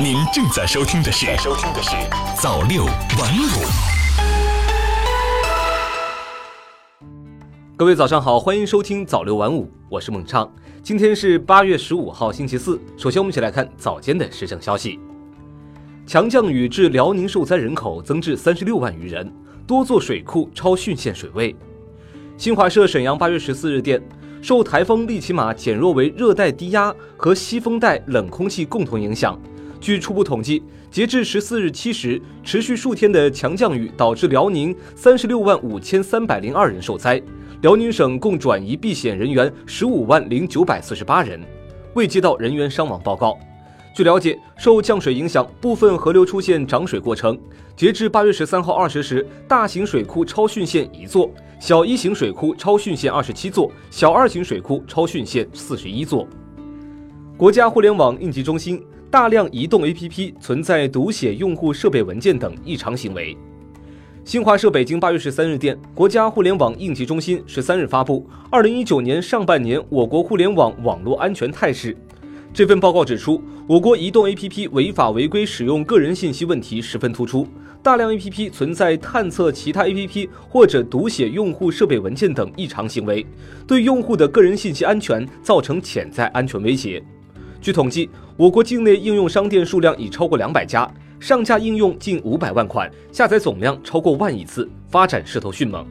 [0.00, 1.90] 您正在收听的是《收听的是
[2.40, 3.44] 早六晚五》。
[7.76, 10.50] 各位早上好，欢迎收听早六晚五，我是孟畅。
[10.82, 12.80] 今天是八月十五号，星期四。
[12.96, 14.98] 首先，我们一起来看早间的时政消息。
[16.06, 19.30] 强降雨致辽宁受灾人口增至三十六万余人，
[19.66, 21.54] 多座水库超汛限水位。
[22.36, 24.02] 新华社沈阳八月十四日电。
[24.40, 29.40] 受台风利奇马减弱为热带低压和西风带冷空气共同影响，
[29.82, 30.62] 据初步统计，
[30.92, 37.20] 截至十四日七时，持续数天的强降雨导致辽宁三十六万五千三百零二人受灾，
[37.62, 41.40] 辽宁省共转移避险人员十五万零九百四十八人，
[41.94, 43.36] 未接到人员伤亡报告。
[43.92, 47.36] 据了解，受降水影响，部分河流出现涨水过程。
[47.74, 56.24] 截至八月十三号二十时，大型水库超汛线一座，小一型水库超汛线二十七座，小二型水库超汛线四十一座。
[57.36, 58.80] 国家互联网应急中心
[59.12, 63.36] 大量移动 APP 存在读写用户设备文件等异常行为。
[64.24, 71.92] 新华社北京八月十三日电，国家互联网应急中心十三日发布《二零一九年上半年我国互联网网络安全态势》。
[72.54, 77.46] 这份报告指出，我国移动 APP 违法违规使用个人信息问题十分突出，
[77.82, 83.26] 大量 APP 存在探测其他 APP 或者读写用户设备文件等异常行为，
[83.66, 87.04] 对用户的个人信息安全造成潜在安全威胁。
[87.62, 95.86] 据统计，我国境内应用商店数量已超过两百家，上架应用近五百万款，下载总量超过万亿次，发展势头迅猛。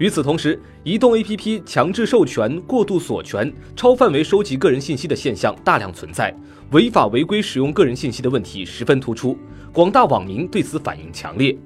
[0.00, 6.34] 与此同时，移动 APP 强制授权、过度锁权、超范围收集个人信息的现象大量存在，
[6.72, 9.38] 违法违规使用个人信息的问题十分突出，
[9.72, 11.56] 广大网民对此反应强烈。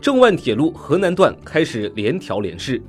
[0.00, 2.80] 郑万铁路河南段开始联调联试。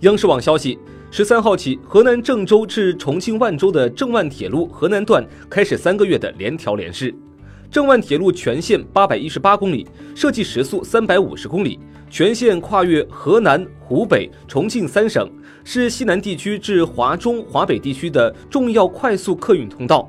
[0.00, 0.76] 央视网消息，
[1.12, 7.12] 十三号起，河南郑州至重庆万州的郑万铁路河南段开始三个月的联调联试。
[7.68, 11.80] 郑万铁路全线八百一十八公里，设计时速三百五十公里。
[12.08, 15.28] 全线跨越河南、湖北、重庆三省，
[15.64, 20.08] 是西南地区至华中、华北地区的重要快速客运通道。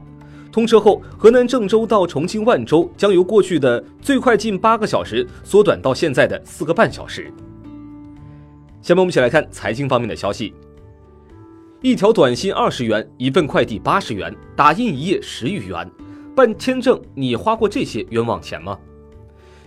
[0.52, 7.32] 通车后，河南郑州到重庆万州将由过去的最快近八个小时缩短到现在的四个半小时。
[8.82, 10.52] 下面我们一起来看财经方面的消息：
[11.84, 15.90] 一条短信二十元，一份快递八十元，打印一页十余元，
[16.36, 18.78] 办签证你花过这些冤枉钱吗？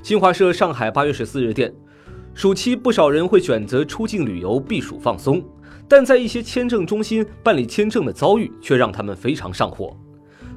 [0.01, 1.75] 新华社上海八月十四日电。
[2.33, 5.43] 暑期，不少人会选择出境旅游避暑放松，
[5.89, 9.97] 但在一些签证中心办理签证的遭遇却让他们非常上火。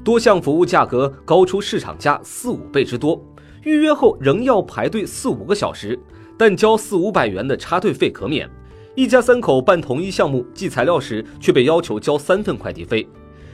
[0.03, 3.19] 多项服务价格高出市场价四五倍之多，
[3.63, 6.00] 预约后仍要排队四五个小时，
[6.38, 8.47] 但交四五百元的插队费可免。
[8.97, 13.08] 一家三口办同一项目寄材料时，却被要求交三份快递费。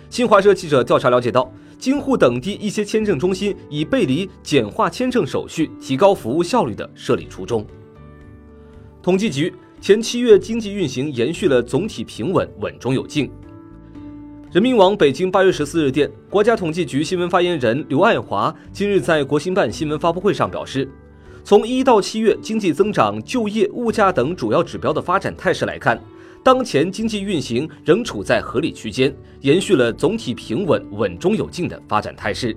[0.09, 7.67] 新华社记者调查了解到，京沪等地一些签证中心已背离简化签证手续、提高服务效率的设立初衷。
[9.01, 13.29] 统计局前七月经济运行延续了总体平稳，稳中有进。
[14.49, 20.89] 人民网北京八月十四日电，国家统计局新闻发言人刘爱华今日在国新办新闻发布会上表示，
[21.45, 26.01] 从一到七月经济增长、就业、物价等主要指标的发展态势来看，
[26.41, 32.55] 当前经济运行仍处在合理区间，延续了总体平稳、稳中有进的发展态势，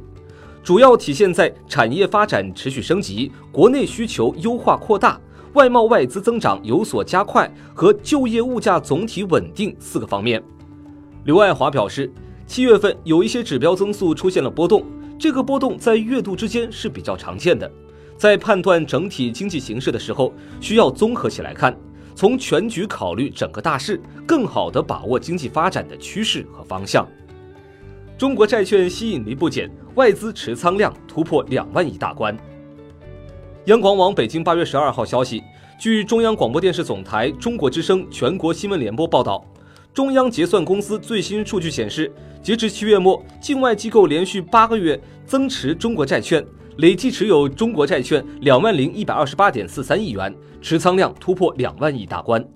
[0.63, 5.21] 主要体现在产业发展持续升级、国内需求优化扩大。
[5.55, 10.41] 外贸外资增长有所加快和就业物价总体稳定四个方面。
[11.25, 12.13] 刘爱华表示，
[12.47, 14.85] 七月份有一些指标增速出现了波动，
[15.19, 17.69] 这个波动在月度之间是比较常见的。
[18.16, 21.77] 在判断整体经济形势的时候，需要综合起来看，
[22.15, 27.06] 从全局考虑整个大势，更好地把握经济发展的趋势和方向。
[28.16, 32.34] 中国债券吸引力不减，外资持仓量突破两万亿大关。
[33.66, 35.43] 央广网北京八月十二号消息，
[35.78, 39.44] 据中央广播电视总台中国之声全国新闻联播报道，
[39.93, 42.10] 中央结算公司最新数据显示，
[42.43, 46.43] 截至七月末，境外机构连续八个月增持中国债券，
[46.78, 52.46] 累计持有中国债券两万零一百二十八点四三亿元，持仓量突破两万亿大关。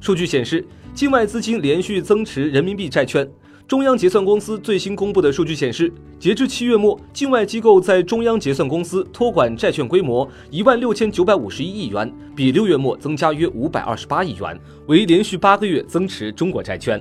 [0.00, 3.28] 数据显示，境外资金连续增持人民币债券。
[3.68, 14.58] 中央结算公司最新公布的数据显示，截至七月末，境外机构在中央结算公司托管债券规模一万六千九百五十一亿元，比六月末增加约五百二十八亿元，
[14.88, 17.00] 为连续八个月增持中国债券。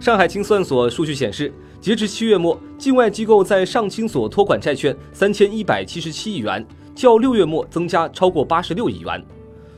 [0.00, 6.64] 上海清算所数据显示，截至七月末，境外机构在上清所托管债券三千一百七十七亿元，
[6.94, 9.22] 较六月末增加超过八十六亿元。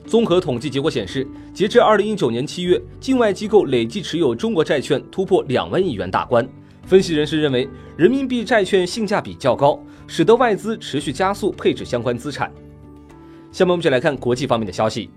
[0.04, 6.46] 综合统计结果显示，截至二零一九年七月，境外机构累计持有中国债券突破两万亿元大关。
[6.84, 12.52] 分析人士认为，人民币债券性价比较高，使得外资持续加速配置相关资产。
[13.50, 15.08] 下面我们就来看国际方面的消息。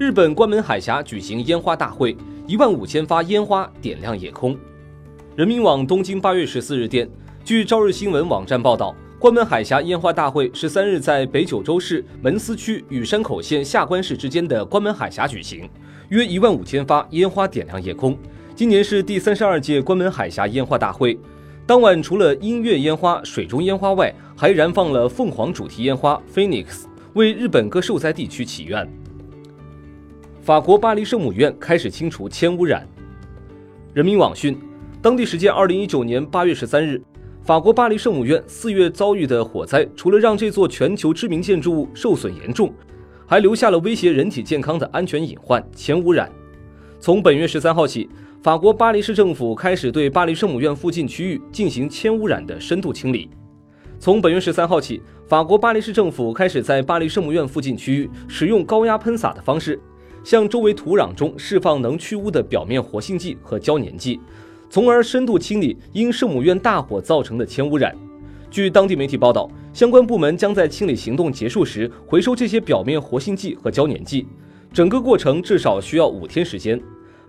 [0.00, 2.16] 日本关门海峡举行烟花大会，
[2.46, 4.56] 一万五千发烟花点亮夜空。
[5.36, 7.06] 人民网东京八月十四日电，
[7.44, 15.68] 据朝日新闻网站报道，关门海峡烟花大会十三日在北九州市门司区与山口县下关市之间的关门海峡举行，
[16.08, 18.16] 约一万五千发烟花点亮夜空。
[18.56, 21.18] 今年是第三十二届关门海峡烟花大会。
[21.66, 28.90] 当晚除了音乐烟花、水中烟花外，还燃放了凤凰主题烟花 Phoenix，为日本各受灾地区祈愿。
[30.42, 32.88] 法国巴黎圣母院开始清除铅污染。
[33.92, 34.58] 人民网讯，
[35.02, 36.98] 当地时间二零一九年八月十三日，
[37.42, 42.72] 法国巴黎圣母院四月遭遇的火灾，除了让这座全球知名建筑物受损严重，
[43.26, 46.30] 还留下了威胁人体健康的安全隐患——铅污染。
[46.98, 48.08] 从本月十三号起，
[48.42, 53.28] 法国巴黎市政府开始对巴黎圣母院附近区域进行铅污染的深度清理。
[53.98, 59.78] 从本月十三号起，法国巴黎市政府开始在巴黎圣母院附近区域使用高压喷洒的方式。
[60.22, 64.20] 向周围土壤中释放能去污的表面活性剂和胶粘剂，
[64.68, 67.96] 从而深度清理因圣母院大火造成的铅污染。
[68.50, 74.26] 据当地媒体报道，相关部门将在清理行动结束时回收这些表面活性剂和胶粘剂，
[74.72, 76.80] 整个过程至少需要五天时间。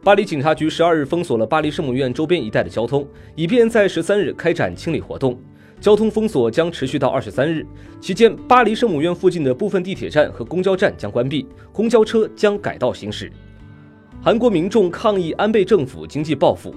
[0.03, 5.39] 巴黎警察局十二日封锁了巴黎圣母院周边一带的交通，以便在十三日开展清理活动。
[5.81, 7.66] 交通封锁将持续到二十三日，
[8.00, 13.33] 期间巴黎圣母院附近的部分地铁站和公交站将关闭，公交车将改道行驶。
[14.22, 16.72] 韩国民众抗议安倍政府经济报复。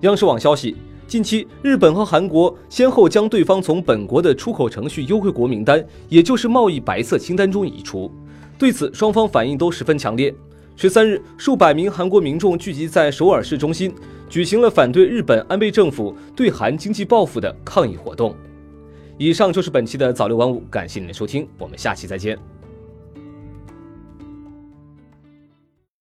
[0.00, 0.74] 央视网消息，
[1.06, 8.10] 近期日本和韩国先后将对方从本国的出口程序优惠国名单，也就是贸易白色清单中移除。
[8.58, 10.34] 对此，双方反应都十分强烈。
[10.76, 13.94] 十三日，数百名韩国民众聚集在首尔市中心，
[14.28, 18.34] 举行了反对日本安倍政府对韩经济报复的抗议活动。
[19.16, 22.36] 以上就是本期的早六晚五，感谢您的收听，我们下期再见。